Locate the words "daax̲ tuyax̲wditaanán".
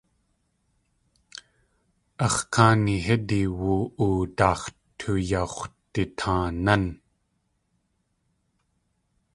4.37-6.83